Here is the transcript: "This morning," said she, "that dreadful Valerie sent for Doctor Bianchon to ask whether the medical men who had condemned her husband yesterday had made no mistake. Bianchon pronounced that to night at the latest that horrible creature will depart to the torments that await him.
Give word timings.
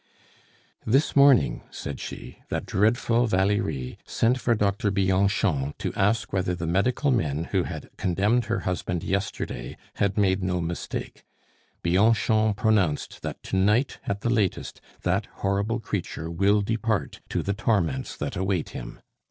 "This 0.83 1.15
morning," 1.15 1.61
said 1.69 1.99
she, 1.99 2.39
"that 2.49 2.65
dreadful 2.65 3.27
Valerie 3.27 3.99
sent 4.03 4.39
for 4.39 4.55
Doctor 4.55 4.89
Bianchon 4.89 5.75
to 5.77 5.93
ask 5.93 6.33
whether 6.33 6.55
the 6.55 6.65
medical 6.65 7.11
men 7.11 7.43
who 7.51 7.65
had 7.65 7.87
condemned 7.97 8.45
her 8.45 8.61
husband 8.61 9.03
yesterday 9.03 9.77
had 9.97 10.17
made 10.17 10.41
no 10.41 10.59
mistake. 10.59 11.23
Bianchon 11.83 12.55
pronounced 12.55 13.21
that 13.21 13.43
to 13.43 13.55
night 13.55 13.99
at 14.07 14.21
the 14.21 14.31
latest 14.31 14.81
that 15.03 15.27
horrible 15.45 15.79
creature 15.79 16.31
will 16.31 16.61
depart 16.61 17.21
to 17.29 17.43
the 17.43 17.53
torments 17.53 18.17
that 18.17 18.35
await 18.35 18.69
him. 18.71 19.01